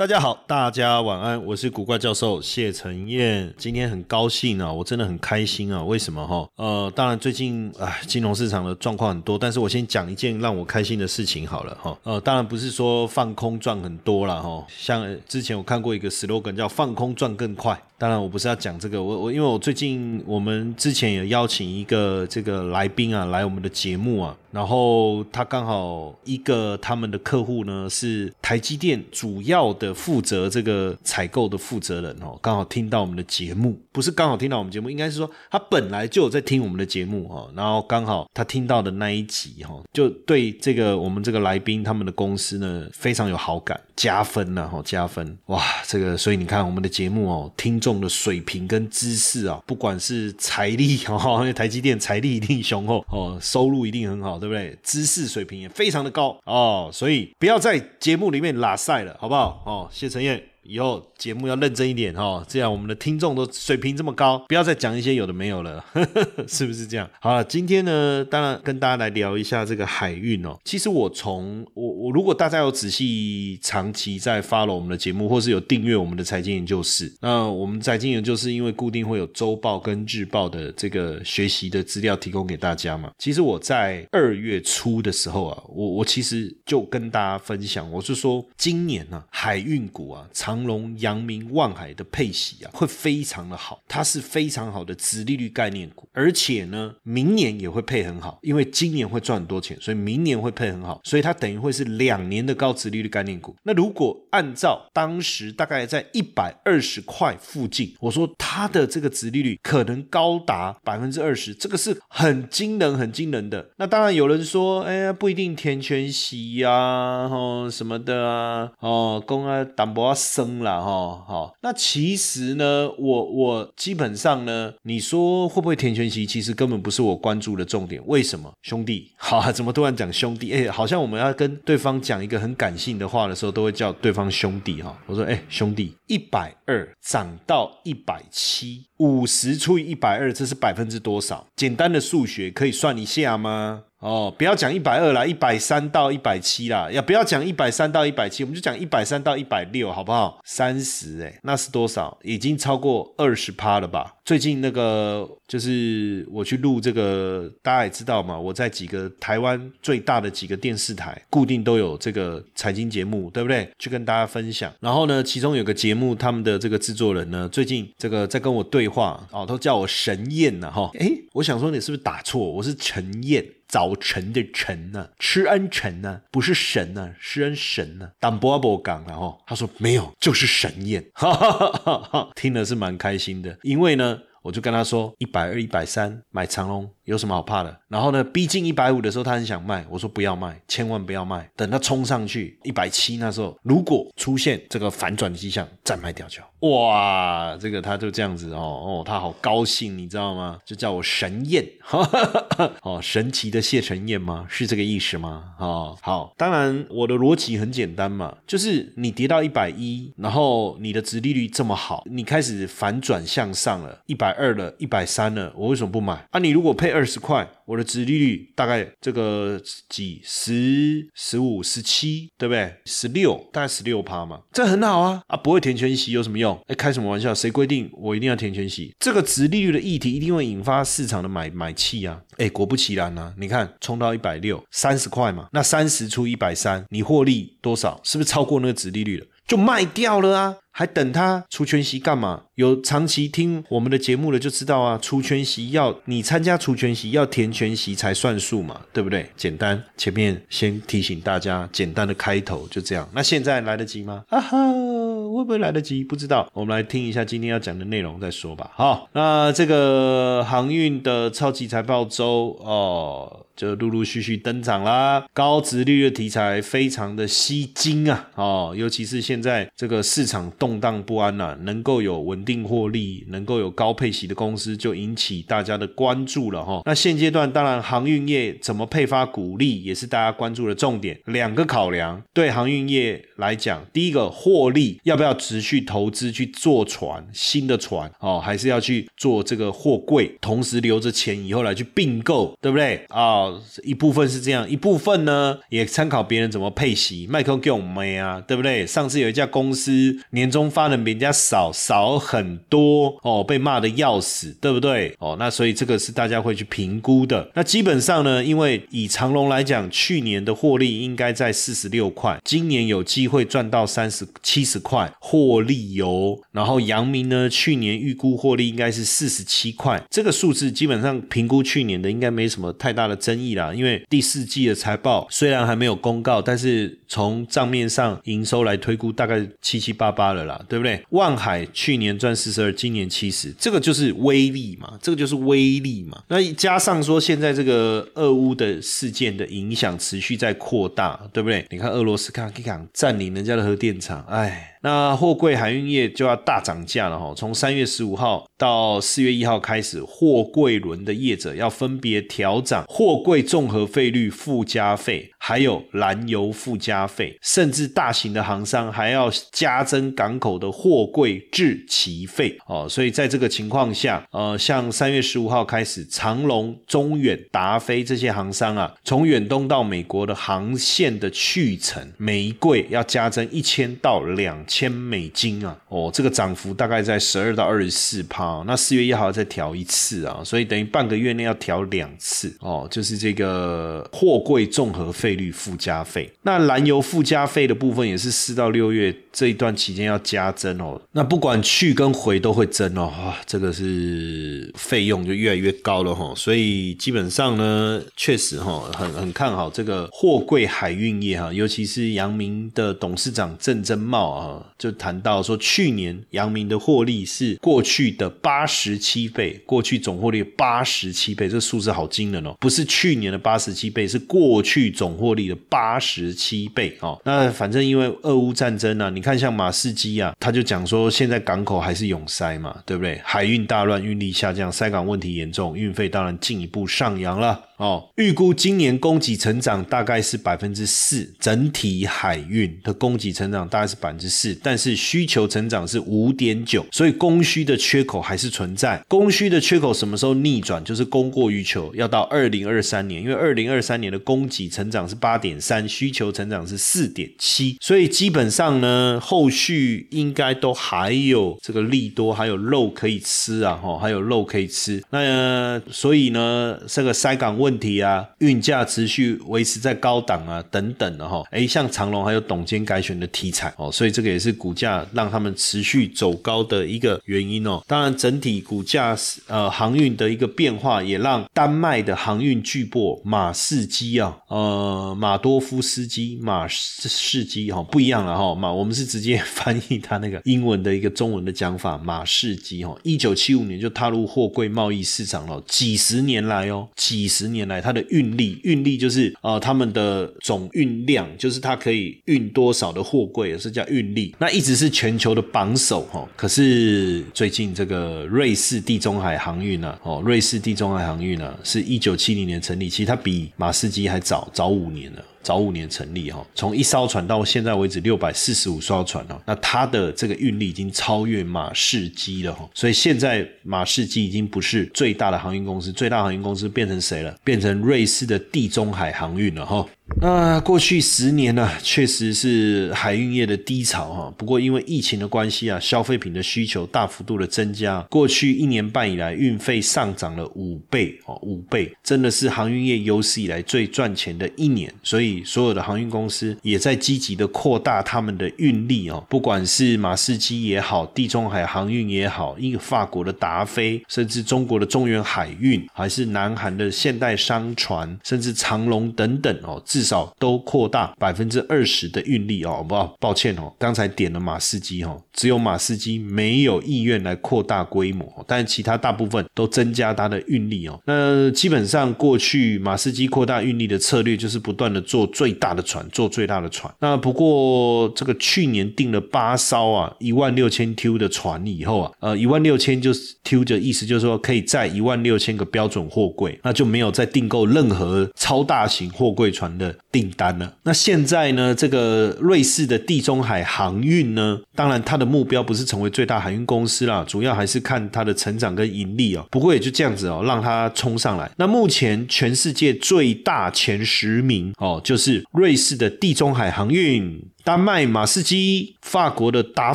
[0.00, 3.52] 大家好，大家晚安，我是古怪教授谢承彦。
[3.58, 5.84] 今天很高兴啊，我真的很开心啊。
[5.84, 6.48] 为什么哈？
[6.56, 11.94] 呃，当然最近啊，金融市场的状况很多，但是我先讲一件让我开心的事情好了哈。
[12.04, 17.78] 呃，当然不是说放空赚很多了哈，像之前我看过一个 slogan 叫放空赚更快。
[17.98, 24.34] 当然我不是要讲这个，我我因为我最近我们之前有邀请一个这个来宾啊来我们的节目啊。
[24.50, 54.40] 然后他刚好一个他们的客户呢是台积电主要的负责这个采购的负责人哦，刚好听到我们的节目，不是刚好听到我们节目，应该是说他本来就有在听我们的节目哦，然后刚好他听到的那一集哈，就对这个我们这个来宾他们的公司呢非常有好感，加分了哈，加分哇，这个所以你看我们的节目哦，听众的水平跟知识啊，不管是财力哦，因 为台积电财力一定雄厚哦，收入一定很好。
[54.40, 54.74] 对不对？
[54.82, 59.62] 知识水平也非常的高哦，所以不要在节目里面拉赛了，好不好？
[59.70, 60.42] 哦，谢陈燕。
[60.70, 65.84] 以后节目要认真一点哈，这样我们的听众都水平这么高，不要再讲一些有的没有了，
[66.46, 67.10] 是不是这样？
[67.20, 70.56] 好了，今天呢，当然跟大家来聊一下这个海运哦。
[70.64, 83.10] 其实我从我我如果大家有仔细长期在 follow 我们的节目，或是有订阅我们的财经研究室，那我们财经研究室因为固定会有周报跟日报的这个学习的资料提供给大家嘛。
[83.18, 90.24] 其实我在二月初的时候啊，我我其实就跟大家分享，我是说今年呢海运股啊。
[90.32, 103.54] 长隆、阳明、万海的配息啊，会非常的好，它是非常好的殖利率概念股，而且呢，明年也会配很好，因为今年会赚很多钱，所以明年会配很好，所以它等于会是两年的高殖利率概念股。
[103.62, 113.70] 那如果按照当时大概在一百二十块附近，我说它的这个殖利率可能高达百分之二十，这个是很惊人、很惊人的。
[113.76, 120.14] 那当然有人说，哎呀，不一定填全息呀，哦什么的啊，哦公啊淡薄啊。
[120.40, 128.02] 升了哈，好，那其实呢，我我基本上呢，你说会不会填全息，其实根本不是我关注的重点。
[128.06, 129.12] 为什么，兄弟？
[129.16, 130.52] 好， 怎么突然讲兄弟？
[130.54, 134.96] 哎，好像我们要跟对方讲一个很感性的话的时候，都会叫对方兄弟哈。
[135.06, 141.46] 我说，哎，兄弟，一百二涨到一百七，五十除以一百二，这是百分之多少？
[141.56, 143.82] 简单的数学可以算一下吗？
[144.00, 148.42] 哦，不要讲一百二啦，一百三到一百七啦，要不要讲一百三到一百七？
[148.42, 150.40] 我们就讲一百三到一百六，好不好？
[150.42, 152.18] 三十，哎，那是多少？
[152.22, 154.14] 已经超过二十趴了吧？
[154.24, 163.68] 最近那个就是我去录这个，大家也知道嘛，我在几个台湾最大的几个电视台，固定都有这个财经节目，对不对？
[163.78, 164.72] 去跟大家分享。
[164.80, 172.40] 然后呢，其中有个节目，他们的这个制作人呢，最近这个在跟我对话，哦，都叫我神燕呢，哈，哎，我想说你是不是打错？
[172.40, 173.44] 我是陈燕。
[173.70, 178.10] 早晨的晨呢，吃恩晨呢，不是神呢，是恩神呢。
[178.18, 184.18] 但波波讲然后他说没有，就是神宴，哈哈哈哈哈听了是蛮开心的，因为呢。
[184.42, 187.80] 我就跟他说一百二、一百三买长隆有什么好怕的？
[187.88, 196.40] 然后呢，逼近一百五的时候，他很想卖，我说不要卖，千万不要卖，等它冲上去一百七那时候，如果出现这个反转的迹象，再卖掉就。
[196.60, 200.58] 哇，这个他就这样子哦哦，他好高兴，你知道吗？
[200.64, 201.64] 就叫我神燕，
[202.82, 204.46] 哦，神奇的谢神燕吗？
[204.48, 205.44] 是这个意思吗？
[205.58, 214.30] 哦，好，当然我的逻辑很简单嘛，就是你跌到一百一，然后你的殖利率这么好，你开始反转向上了，一百。
[214.30, 216.38] 二了，一百三了，我为什么不买啊？
[216.38, 219.58] 你如果配二二十块，我的殖利率大概这个
[219.88, 222.74] 几十、十五、十七，对不对？
[222.84, 225.34] 十六，大概十六趴嘛，这很好啊啊！
[225.34, 226.60] 不会填全息有什么用？
[226.66, 227.34] 哎，开什么玩笑？
[227.34, 228.94] 谁规定我一定要填全息？
[228.98, 232.20] 这个殖利率的议题一定会引发市场的买买气啊！
[232.36, 237.98] 哎，果不其然呢，你看冲到一百六，三十块嘛，那三十出一百三，你获利多少？
[238.04, 239.26] 是不是超过那个殖利率了？
[239.50, 240.56] 就卖掉了啊！
[240.70, 242.42] 还等他除权息干嘛？
[242.54, 249.28] 有长期听我们的节目的就知道啊，除权息要你参加除权息要填全息才算数嘛，对不对？
[249.36, 253.08] 简单，前面先提醒大家，简单的开头就这样。
[253.12, 254.22] 那现在来得及吗？
[254.30, 256.04] 啊哈，会不会来得及？
[256.04, 256.48] 不知道。
[256.52, 258.70] 我们来听一下今天要讲的内容再说吧。
[258.76, 263.46] 好，那这个航运的超级财报周哦。
[263.60, 276.80] 就陆陆续续登场啦，高值利率题材非常的吸睛啊，哦，尤其是现在这个市场动荡不安呐，能够有稳定获利，能够有高配息的公司，就引起大家的关注了哈。
[276.86, 281.20] 那现阶段当然航运业怎么配发股利，也是大家关注的重点。
[281.26, 293.49] 两个考量对航运业来讲，第一个获利要不要持续投资去做船，新的船哦，还是要去做这个货柜，同时留着钱以后来去并购，对不对啊？
[293.82, 298.86] 一部分是这样，一部分呢也参考别人怎么配息，麦克给我们啊，对不对？
[298.86, 305.14] 上次有一家公司年终发的比人家少少很多哦，被骂的要死，对不对？
[305.18, 307.50] 哦，那所以这个是大家会去评估的。
[307.54, 316.40] 那基本上呢，因为以长隆来讲，去年的获利应该在四十六块，今年有机会赚到三十七十块获利油。
[316.52, 323.54] 然后阳明呢，去年预估获利应该是四十七块，这个数字基本上评估去年的应该没什么太大的争议。
[323.54, 331.04] 啦，因为第四季的财报虽然还没有公告，但是从账面上营收来推估，大概七七八八了啦，对不对？
[331.10, 336.22] 万海去年赚四十二，今年七十，这个就是威力嘛，这个就是威力嘛。
[336.28, 341.66] 那加上说现在这个俄乌的事件的影响持续在扩大，对不对？
[341.70, 344.66] 你看俄罗斯看看占领人家的核电厂，哎。
[344.82, 362.86] 那货柜海运业就要大涨价了哈，从三月十五号到四月一号开始，货柜轮的业者要分别调涨货柜综合费率附加费，还有燃油附加费，甚至大型的航商还要加征港口的货柜滞期费哦。
[362.88, 374.64] 所以在这个情况下，呃，像三月十五号开始，长龙、中远、达飞这些航商啊，从远东到美国的航线的去程，每一柜要加征一千到两。
[374.70, 404.58] 千美金啊，哦，这个涨幅大概在十二到二十四趴，那四月一号再调一次啊，所以等于半个月内要调两次哦，就是这个货柜综合费率附加费，那燃油附加费的部分也是四到六月这一段期间要加增哦，那不管去跟回都会增哦，哇，这个是费用就越来越高了哈，所以基本上呢，确实哈，很很看好这个货柜海运业哈，尤其是阳明的董事长郑珍茂啊。
[404.78, 412.56] 就谈到说，去年阳明的获利是过去的八十七倍，过去总获利八十七倍，这数字好惊人哦！
[412.60, 417.20] 不是去年的八十七倍，是过去总获利的八十七倍哦。
[417.24, 423.20] 那反正因为俄乌战争啊，你看像马士基啊，他就讲说现在港口还是涌塞嘛，对不对？
[423.24, 427.60] 海运大乱，运力下降，塞港问题严重，运费当然进一步上扬了。
[427.80, 439.02] 哦，预估今年供给成长大概是百分之四，整体海运的供给成长大概是百分之四，但是需求成长是五点九，所以供需的缺口还是存在。
[439.08, 440.84] 供需的缺口什么时候逆转？
[440.84, 455.02] 就是供过于求，要到二零二三年，因为二零二三年的供给成长是八点三，需求成长是四点七，所以基本上呢，后续应该都还有这个利多，还有肉可以吃啊，哈，还有肉可以吃。
[455.08, 457.69] 那所以呢，这个塞港问。
[457.70, 467.80] 问题啊，运价持续维持在高档啊，等等的哈，哎，像长隆还有董监改选的题材哦，所以这个也是股价让他们持续走高的一个原因哦。
[467.86, 487.59] 当然，整体股价呃航运的一个变化，也让丹麦的航运巨擘马士基啊，呃马多夫斯基马士基哈不一样了哈，马我们是直接翻译他那个英文的一个中文的讲法，马士基哈，一九七五年就踏入货柜贸易市场了，几十年来哦，几十年。
[487.60, 494.34] 年来，它的运力，运力就是呃，他们的总运量，就是它可以运多少的货柜，也是叫运力。
[494.38, 496.26] 那一直是全球的榜首哈。
[496.36, 505.24] 可是最近这个瑞士地中海航运呢，哦，瑞士地中海航运呢，是一九七零年成立，其实它比马士基还早早五年了。
[505.42, 517.34] 早五年成立哈，从一艘船到现在为止六百四十五艘船哦，那它的这个运力已经超越马士基了哈，所以现在马士基已经不是最大的航运公司，最大航运公司变成谁了？
[517.42, 519.86] 变成瑞士的地中海航运了哈。
[520.16, 524.34] 那过去十年呢，确实是海运业的低潮哈。
[524.36, 534.92] 不过因为疫情的关系啊，消费品的需求大幅度的增加，过去一年半以来，运费上涨了五倍哦，五倍，真的是航运业有史以来最赚钱的一年。
[535.02, 552.82] 所以所有的航运公司也在积极的扩大他们的运力哦，不管是马士基也好，地中海航运也好，一个法国的达菲，甚至中国的中原海运，还是南韩的现代商船，甚至长龙等等哦，自至少都扩大百分之二十的运力哦。
[552.88, 560.98] 不，抱歉哦，刚才点了马斯基哦，只有马斯基没有意愿来扩大规模，但其他大部分都增加它的运力哦。
[561.04, 566.90] 那基本上过去马斯基扩大运力的策略就是不断的做最大的船，做最大的船。
[567.00, 580.74] 那不过这个去年订了八艘啊，一万六千 T 的船以后啊，呃，一万六千就是 T 的意思，就是说可以载一万六千个标准货柜，那就没有再订购任何超大型货柜船的订单了。
[580.82, 589.46] 那现在呢，这个瑞士的地中海航运呢，当然它的目标不是成为最大航运公司啦，主要还是看它的成长跟盈利哦。
[589.50, 591.50] 不过也就这样子哦，让它冲上来。
[591.56, 597.40] 那目前全世界最大前十名哦，就是瑞士的地中海航运。
[597.70, 599.94] 丹麦马士基、法国的达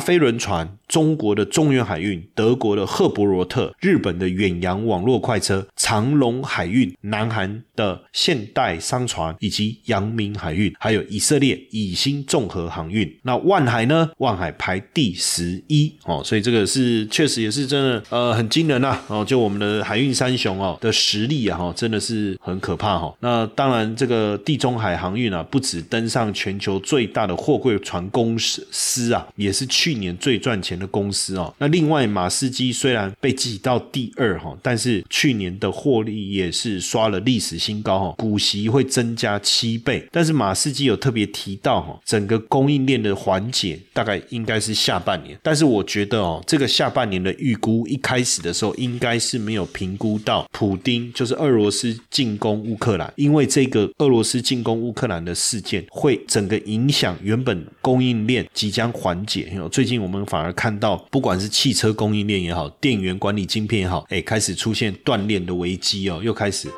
[0.00, 13.14] 菲轮船、中国的中远海运、德国的赫伯罗特、日本的远洋网络快车、长龙海运、南韩的现代商船以及阳明海运，还有以色列以新综合航运。
[13.24, 14.08] 那万海呢？
[14.16, 23.14] 万海排第十一哦，所以这个是确实也是真的呃很惊人呐哦，就我们的海运三雄哦的实力啊哈，真的是很可怕哈。
[23.20, 27.60] 那当然，这个地中海航运啊，不止登上全球最大的货。
[27.66, 31.54] 会传公司啊，也是去年最赚钱的公司哦。
[31.58, 40.06] 那另外，马斯基虽然被挤到第二哈，但是去年的获利也是刷了历史新高哈，股息会增加七倍。
[40.10, 45.38] 但是马斯基有特别提到哈，整个供应链的缓解大概应该是下半年。
[45.42, 57.36] 但是我觉得哦，这个下半年的预估一开始的时候应该是没有评估到普丁就是俄罗斯进攻乌克兰，因为这个俄罗斯进攻乌克兰的事件会整个影响原。
[57.46, 66.68] 本供应链即将缓解，最近我们反而看到，不管是汽车供应链也好，电源管理晶片也好，哎，开始出现断链的危机哦，又开始。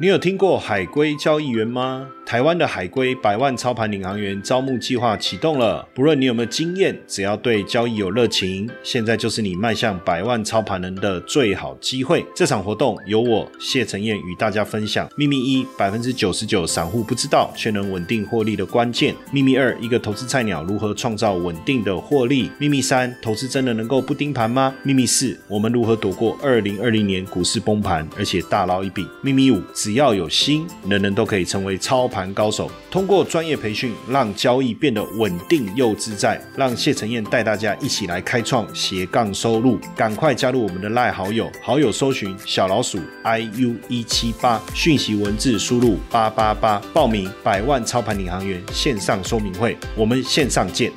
[0.00, 2.08] 你有听过海龟交易员吗？
[2.24, 5.86] 台湾的海龟百万操盘领航员招募计划启动了。
[5.92, 12.24] 不论你有没有经验，只要对交易有热情，现在就是你迈向百万操盘人的最好机会。
[12.34, 24.74] 这场活动由我谢承彦与大家分享秘密一：百分之九十九散户不知道却能稳定获利的关键；秘密二：一个投资菜鸟如何创造稳定的获利；秘密三：投资真的能够不盯盘吗？
[24.82, 29.06] 秘密四：我们如何躲过二零二零年股市崩盘，而且大捞一笔？
[29.20, 32.32] 秘密五：只只要有心，人人都可以成为操盘。
[32.32, 36.40] 高手通过专业培训，让交易变得稳定又自在。
[36.56, 50.92] 让谢承彦带大家一起来开创斜杠收入，赶快加入我们的赖好友，好友搜寻小老鼠 i u 一七八，讯息文字输入八八八，报名百万操盘领航员线上说明会，我们线上见。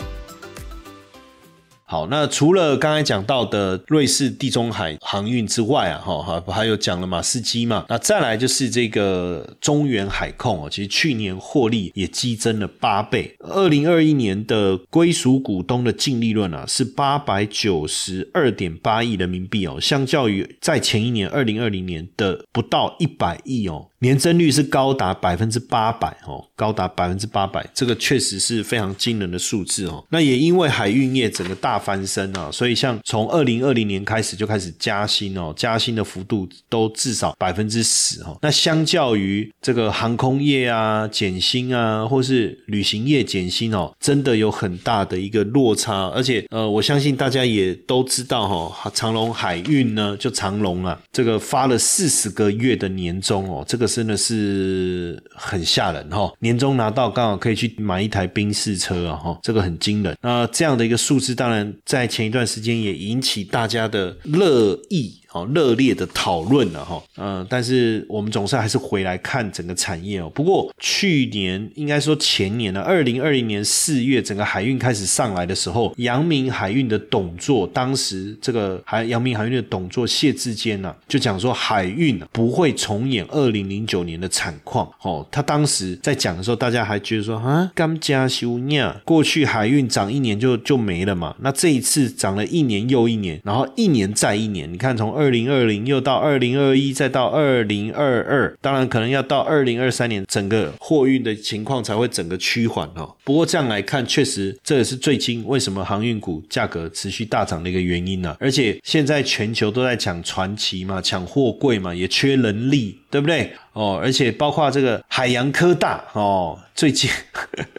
[1.85, 23.89] 好，那除了刚才讲到的瑞士地中海航运之外啊，哈，还还有讲了马士基嘛，那再来就是这个中原海控哦，其实去年获利也激增了八倍，二零二一年的归属股东的净利润啊是八百九十二点八亿人民币哦，相较于在前一年二零二零年的不到一百亿哦。
[23.99, 30.03] 年增率是高达百分之八百哦，高达百分之八百，这个确实是非常惊人的数字哦。
[30.09, 38.37] 那也因为海运业整个大翻身啊，所以像从二零二零年开始就开始加薪哦，加薪的幅度都至少百分之十哦。
[38.41, 46.09] 那相较于这个航空业啊减薪啊，或是旅行业减薪哦，真的有很大的一个落差。
[46.09, 53.87] 而且呃，我相信大家也都知道哈，长隆海运呢就长隆啊，这个发了四十个月的年终哦，这个。
[53.93, 56.33] 真的是很吓人哈！
[56.39, 60.17] 年终拿到刚好可以去买一台宾士车啊哈，这个很惊人。
[60.19, 65.22] 那这样的一个数字，当然在前一段时间也引起大家的热议。
[65.33, 70.31] 哦，热烈的讨论了哈，嗯，但是我们总是还是回来看整个产业哦。
[70.33, 84.87] 不过去年应该说前年呢，二零二零年四月，整个海运开始上来的时候，阳明海运的董座，当时这个海阳明海运的董座谢志坚呢，就讲说海运不会重演二零零九年的惨况。
[85.01, 95.22] 哦，他当时在讲的时候，大家还觉得说啊，刚加修呀，过去海运涨一年就就没了嘛，那这一次涨了一年又一年，然后一年再一年，你看从二。
[95.23, 103.15] 二零二零又到二零二一，再到二零二二，当然可能要到二零二三年，整个货运的情况才会整个趋缓哦。
[103.23, 108.35] 不过这样来看，确实这也是最近为什么航运股价格持续大涨的一个原因呢？
[108.37, 113.53] 而且现在全球都在抢传奇嘛，抢货柜嘛，也缺人力，对不对？
[113.73, 117.07] 哦，而且包括这个海洋科大哦，最近。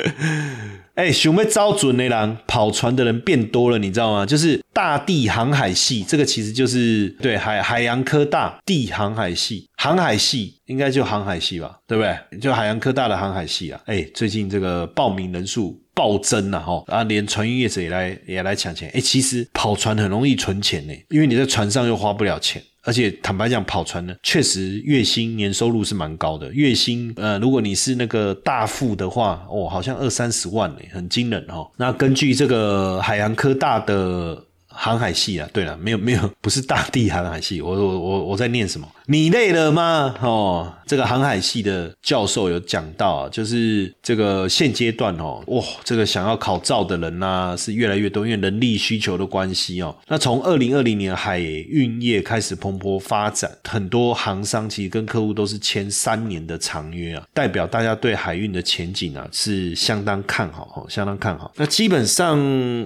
[0.95, 4.25] 哎，想要招准的人跑船的人变多了，你知道吗？
[4.25, 12.38] 就是大地航海系，这个其实就是对海海洋科大地航海系，航海系应该就航海系吧，对不对？
[12.38, 22.62] 就海洋科大的航海系啊，哎，最近这个报名人数暴增了哈，啊，连船运业者也来也来抢钱，哎，其实跑船很容易存钱呢，因为你在船上又花不了钱。
[22.85, 26.53] 而且坦白讲，跑船呢，确实月薪年收入是蛮高的。
[26.53, 31.71] 月薪，呃，如果你是那个大副的话，哦，好像二三十万呢，很惊人哦。
[31.76, 38.87] 那根据这个海洋科大的航海系啊，对了，没有没有，不是大地航海系，我我我我在念什么？
[39.06, 40.14] 你累了吗？
[40.23, 49.94] 哦，这个航海系的教授有讲到啊，就是这个现阶段哦，哇，这个想要考照的人呐是越来越多，因为人力需求的关系哦。
[50.08, 61.52] 那从二零二零年海运业开始蓬勃发展，很多航商其实跟客户都是签三年的长约啊，代表大家对海运的前景啊是相当看好哦，相当看好。
[61.56, 62.38] 那基本上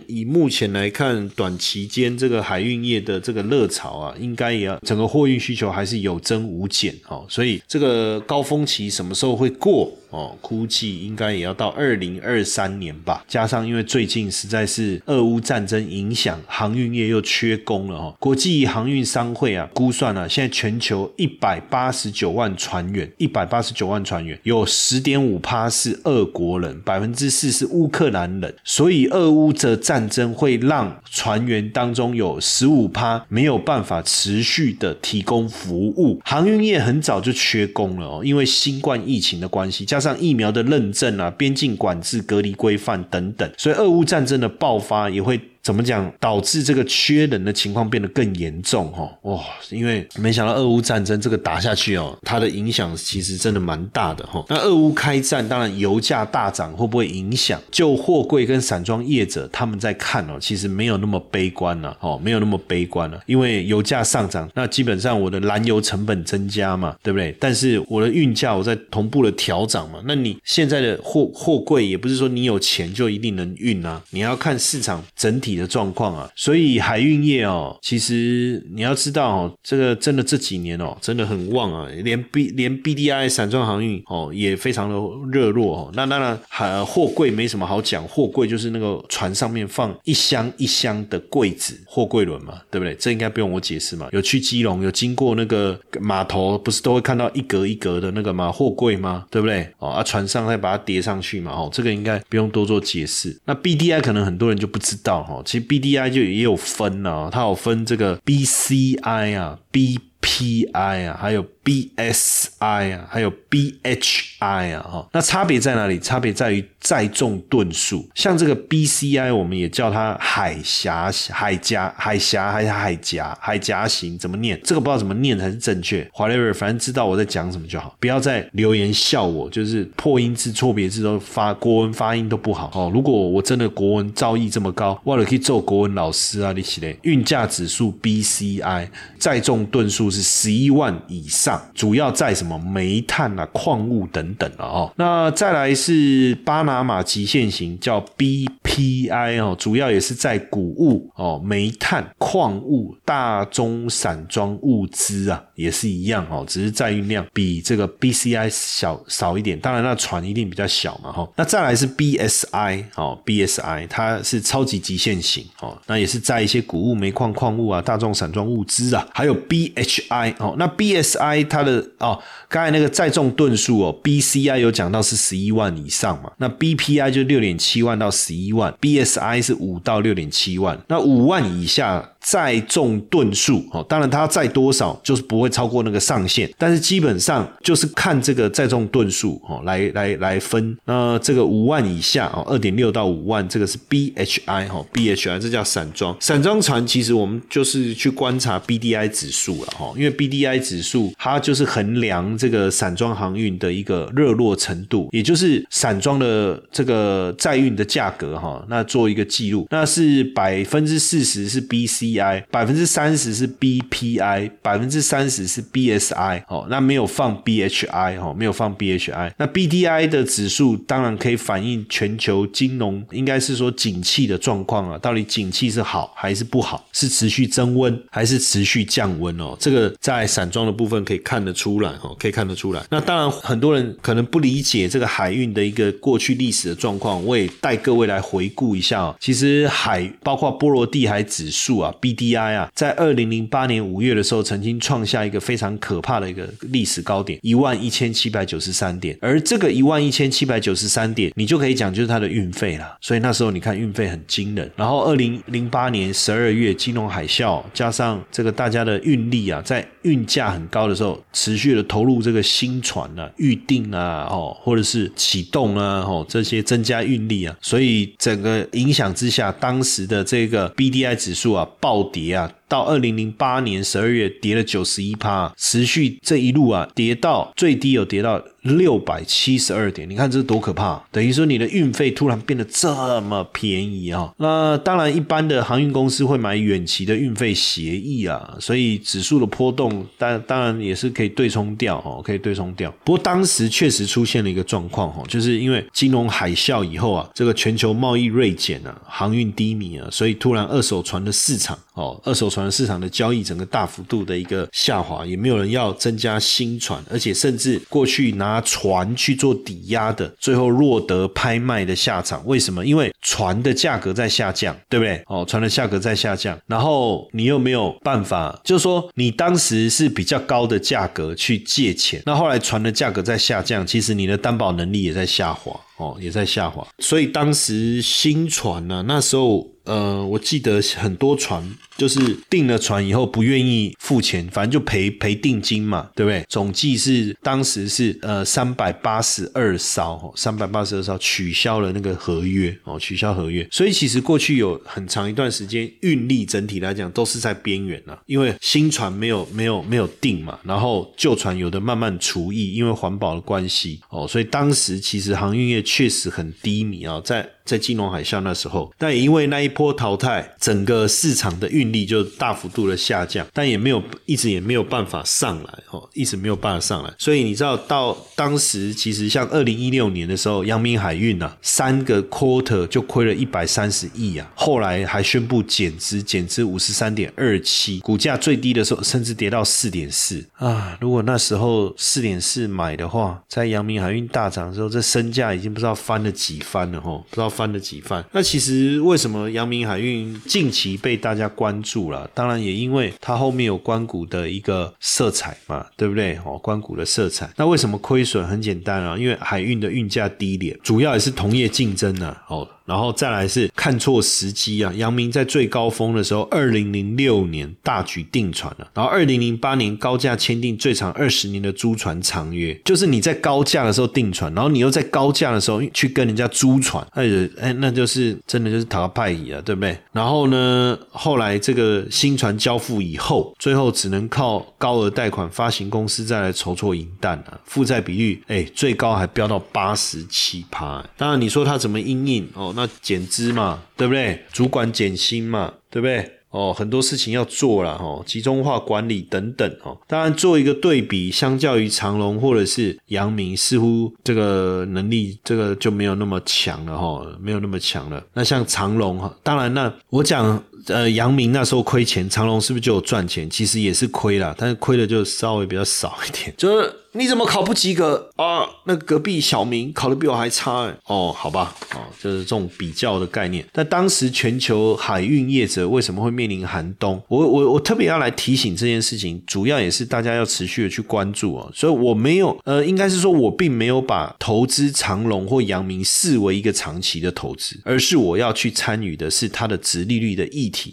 [0.08, 6.07] 以目前来看，短期间这个海运业的这个热潮啊，应该也要整个货运需求还是有。
[6.08, 9.92] 有增无减哦，所以这个高峰期什么时候会过？
[10.10, 13.22] 哦，估计应该也要到二零二三年吧。
[13.28, 18.16] 加上因为最近实在是俄乌战争影响，航运业又缺工了哦。
[18.18, 28.54] 国际航运商会啊，估算啊，现在全球一百八十九万船员，一百八十九万船员，有十点五趴是俄国人，百分之四是乌克兰人。
[28.64, 36.18] 所以俄乌这战争会让船员当中有十五趴没有办法持续的提供服务。
[36.24, 39.97] 航运业很早就缺工了哦，因为新冠疫情的关系加。
[39.98, 45.40] 加上疫苗的认证啊，边境管制、隔离规范等等，所以俄乌战争的爆发也会。
[45.68, 48.90] 怎么讲导致这个缺人的情况变得更严重？
[48.90, 49.38] 哈，哇！
[49.68, 54.42] 因为没想到俄乌战争这个打下去哦，它的影响其实真的蛮大的哈。
[54.48, 57.60] 那俄乌开战，当然油价大涨会不会影响？
[57.70, 63.20] 就货柜跟散装业者他们在看哦，其实没有那么悲观了哦，没有那么悲观了。
[63.26, 67.36] 因为油价上涨，那基本上我的燃油成本增加嘛，对不对？
[67.38, 70.00] 但是我的运价我在同步的调涨嘛。
[70.06, 75.57] 那你现在的货货柜也不是说你有钱就一定能运啊，你要看市场整体。
[75.58, 84.96] 的状况啊，所以海运业哦，其实你要知道哦，这个真的这几年哦，真的很旺啊，连 B 连 BDI 散装航运哦也非常的
[85.30, 85.90] 热络哦。
[85.94, 92.94] 那当然，海货柜没什么好讲，货柜就是那个船上面放一箱一箱的柜子，货柜轮嘛，对不对？
[92.94, 94.08] 这应该不用我解释嘛。
[94.12, 98.50] 有去基隆，有经过那个码头，不是都会看到一格一格的那个吗？
[98.50, 99.24] 货柜吗？
[99.30, 99.68] 对不对？
[99.78, 103.36] 哦啊，船上再把它叠上去嘛，哦，这个应该不用多做解释。
[103.44, 105.37] 那 BDI 可能很多人就不知道哈。
[105.44, 111.44] 其实 BDI 就也有分啊，它有分这个 BCI 啊，BPI 啊，还有。
[111.68, 115.98] BSI 啊，还有 BHI 啊，哈，那差别在哪里？
[115.98, 118.08] 差别在于载重吨数。
[118.14, 124.58] 像这个 BCI，我们也叫它海峡、海夹、海峡还是海夹、海夹型，怎么念？
[124.64, 126.02] 这个不知道怎么念才是正确。
[126.14, 132.90] Whatever，反正知道我在讲什么就好，不要再留言笑我，就是破音字、错别字都发国文发音都不好哦。
[132.94, 136.96] 如果我真的国文造诣这么高，我了可以做国文老师啊，你起来。
[137.02, 141.57] 运价指数 BCI，载重吨数是十一万以上。
[141.74, 144.92] 主要在什么煤炭啊、矿物等等了哦。
[144.96, 159.58] 那再来是巴拿马极限型，叫 B B I 哦，主要也是在谷物哦、煤炭、矿物、大宗散装物资啊，也是一样哦，只是载运量比这个 BCI 小少一点。
[159.58, 161.28] 当然，那船一定比较小嘛哈。
[161.34, 171.48] 那再来是 BSI 哦，BSI 它是超级极限型哦，那也是在一些谷物、煤矿、矿物啊、大众散装物资啊，还有 BHI 哦，那 BSI。
[171.48, 182.10] 它的哦，刚才那个载重吨数哦，BCI 有讲到是十一万以上嘛，那 BPI 就六点七万到十一万，BSI 是五到六点七万，那五万以下。
[182.20, 190.76] 载重吨数哦，当然它载多少就是不会超过那个上限，但是基本上就是看这个载重吨数哦来来来分。
[190.84, 196.14] 那这个五万以下哦，二点六到五万，这个是 BHI 哈，BHI 这叫散装。
[196.20, 212.08] 散装船其实我们就是去观察 BDI 指数了哈，因为 BDI 指数它就是衡量这个散装航运的一个热络程度，也就是散装的这个载运的价格哈，那做一个记录，那是百分之四十是 BC。
[212.18, 219.32] I 百分之三十是 BPI，百分之三十是 BSI，哦，那没有放 BHI，哦，没有放 BHI。
[219.36, 229.56] 那 BDI 的指数当然可以反映全球金融，应该是说景气的状况啊，到底景气是好还是不好，是持续增温还是持续降温哦？
[229.60, 232.82] 这个在散装的部分可以看得出来，哦，可以看得出来。
[232.90, 238.37] 那当然很多人可能不理解这个海运的一个过去历史的状况，我也带各位来回。
[238.38, 249.18] 回顾一下，其实海包括波罗的海指数啊 （BDI） 啊，在二零零八年五月的时候，曾经创下一个非常可怕的一个历史高点，一万一千七百九十三点。
[249.20, 252.96] 而这个一万一千七百九十三点，你就可以讲就是它的运费了。
[253.00, 254.70] 所以那时候你看运费很惊人。
[254.76, 272.50] 然后二零零八年十二月金融海啸，加上这个大家的运力啊，在运价很高的时候，持续的投入这个新船啊、预定啊，哦，或者是启动啊，哦，这些增加运力啊，所以整个影响之下，当时的这个 B D I 指数啊暴跌啊。
[272.68, 281.02] 到二零零八年十二月跌了九十一趴，持续这一路啊跌到最低有跌到六百七十二点，你看这多可怕！
[281.10, 284.32] 等于说你的运费突然变得这么便宜啊！
[284.36, 292.92] 那当然，一般的航运公司会买远期的运费协议啊，所以指数的波动当当然也是可以对冲掉哦，可以对冲掉。
[293.04, 302.68] 不过当时确实出现了一个状况哈，就是因为金融海啸以后啊，这个全球贸易锐减啊，航运低迷啊，所以突然二手船的市场哦，二手船。
[302.70, 312.46] 市场的交易整个大幅度的一个下滑，也没有人要增加新船，而且甚至过去拿船去做抵押的，最后落得拍卖的下场。
[312.46, 312.86] 为什么？
[312.86, 315.20] 因为船的价格在下降，对不对？
[315.26, 326.86] 哦，船的价格在下降，然后你又没有办法，就是说你当时是比较高的价格去借钱，那后来船的价格在下降，其实你的担保能力也在下滑，哦，也在下滑。
[326.98, 329.66] 所以当时新船呢，那时候。
[329.88, 331.66] 呃，我记得很多船
[331.98, 336.44] 就是订了船以后不愿意付钱，反正就赔赔定金嘛，对不对？
[336.48, 343.66] 总计是当时是呃三百八十二艘，三百八十二艘取消了那个合约哦，取消合约。
[343.70, 357.44] 所以其实过去有很长一段时间运力整体来讲都是在边缘了，因为新船没有没有没有订嘛，然后旧船有的慢慢除役，因为环保的关系哦，所以当时其实航运业确实很低迷啊，在。
[357.68, 367.12] 在金融海啸那时候，但也因为那一波淘汰，整个市场的运力就大幅度的下降，但也没有一直也没有办法上来哦，一直没有办法上来。
[367.18, 380.96] 所以你知道，到当时其实像二零一六年的时候，阳明海运呐，三个 quarter 就亏了一百三十亿啊，后来还宣布减资，减资五十三点二七，股价最低的时候甚至跌到四点四啊。
[381.00, 387.48] 如果那时候四点四买的话，在阳明海运大涨的时候，这身价已经不知道翻了几番了哈，不知道。
[387.58, 388.24] 翻了几番？
[388.30, 392.28] 那其实为什么阳明海运近期被大家关注了？
[392.34, 396.38] 当然也因为它后面有关谷的一个色彩嘛，对不对？
[396.44, 397.50] 哦，关谷的色彩。
[397.56, 398.46] 那为什么亏损？
[398.46, 402.36] 很简单啊，因为海运的运价低廉，主要也是同业竞争呢。
[402.48, 402.68] 哦。
[402.88, 404.90] 然后再来是看错时机啊！
[404.94, 417.24] 阳明在最高峰的时候，二零零六年大举定船了，然后二零零八年高价签订最长二十年的租船长约，就是你在高价的时候定船，然后你又在高价的时候去跟人家租船，哎
[417.60, 419.98] 哎，那就是真的就是讨个派椅啊，对不对？
[420.12, 431.04] 然后呢，后来这个新船交付以后，最后只能靠高额贷款发行公司再来筹措银弹啊，负债比率哎最高还飙到八十七趴。
[431.18, 432.72] 当然你说它怎么应应哦？
[432.78, 434.44] 那减资嘛，对不对？
[434.52, 436.34] 主管减薪嘛，对不对？
[436.50, 439.98] 哦，很多事情要做了哈，集中化管理等等哦。
[440.06, 448.24] 当然，做一个对比，相较于长隆或者是阳明，似乎这个能力这个就没有那么强了哈，没有那么强了。
[448.32, 453.48] 那像长隆哈，当然那我讲呃，阳明那时候亏钱，长隆是不是就有赚钱？
[453.50, 456.92] 其实也是亏了，但是亏的就稍微比较少一点，就是。
[457.12, 458.68] 你怎么考不及格啊？
[458.84, 460.94] 那隔壁小明考的比我还差哎！
[461.06, 463.66] 哦，好吧，哦，就是这种比较的概念。
[463.72, 467.20] 那当时全球海运业者为什么会面临寒冬？
[467.28, 471.72] 我我我特别要来提醒这件事情，主要也是大家要持续的去关注哦。
[471.74, 480.46] 所以我没有，呃，应该是说我并没有把投资长隆或阳明视为一个长期的投资，而是我要去参与的是它的值利率的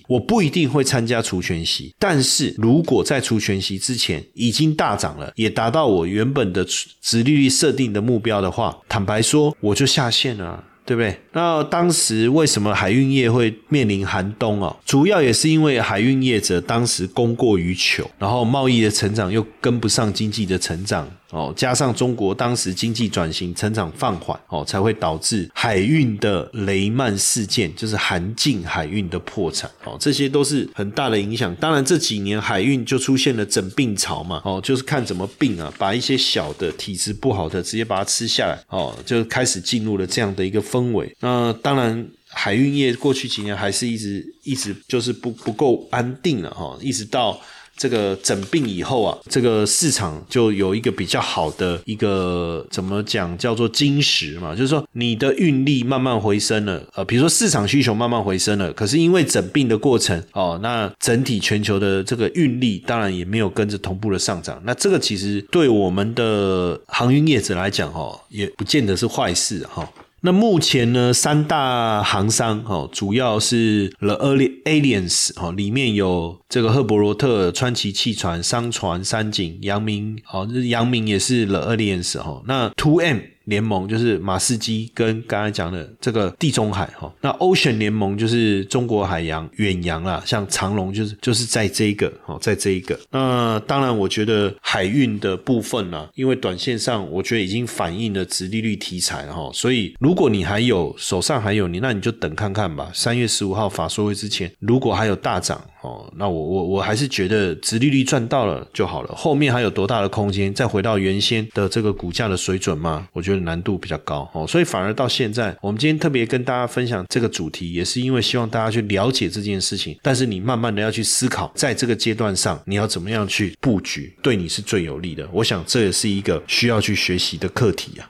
[0.07, 6.05] 我不一定会参加除权息，但是如果在除权息之前已经大涨了，也达到我。
[6.05, 11.19] 原本的值利率设定的目标的话，坦白说，我就下线了，对不对？
[11.33, 14.75] 那当时为什么海运业会面临寒冬啊？
[14.85, 21.09] 主要也是因为海运业者当时供过于求，然后贸易的成长又跟不上经济的成长。
[21.31, 31.53] 哦，加上中国当时经济转型、成长放缓，哦，才会导致海运的雷曼事件，就是韩进海运的破产，哦，这些都是很大的影响。
[31.55, 41.15] 当然这几年海运就出现了整病潮嘛，哦，就是看怎么病啊，把一些小的体质不好的直接把它吃下来，哦，就开始进入了这样的一个氛围。
[41.19, 47.39] 那当然，海运业过去几年还是一直一直就是不不够安定了哈，一直到。
[47.77, 69.85] 这个整并以后啊，这个市场就有一个比较好的一个怎么讲叫做金石嘛，就是说你的运力慢慢回升了，呃，比如说市场需求慢慢回升了，可是因为整并的过程哦，那整体全球的这个运力当然也没有跟着同步的上涨，那这个其实对我们的航运业者来讲哈，也不见得是坏事哈。
[70.25, 83.19] 那目前呢，三大行商哦，主要是 The Alliance 哦，里面有这个赫伯罗特、川崎汽船、商船、三井、阳明哦，阳明也是 The Aliens 哦，那 Two M。
[83.45, 92.99] 联盟就是马士基跟刚才讲的这个地中海哈，那 Ocean 联盟就是中国海洋远洋啦，像长龙就是就是在这一个哦，在这一个。
[93.11, 102.89] 那当然，我觉得海运的部分呢，因为短线上我觉得已经反映了直利率题材哈，所以如果你还有手上还有你，那你就等看看吧。
[102.93, 109.15] 三月十五号法说会之前，如果还有大涨哦，那我我我还是觉得直利率赚到了就好了。
[109.15, 113.07] 后面还有多大的空间再回到原先的这个股价的水准吗？
[113.13, 113.45] 我觉得。
[113.45, 119.95] 难度比较高哦，所以反而到现在，我们今天特别跟大家分享这个主题，也是因为希望大家去了解这件事情。
[120.01, 125.29] 但是你慢慢的要去思考，在这个阶段上，你要怎么样去布局，对你是最有利的。
[125.31, 128.09] 我想这也是一个需要去学习的课题啊。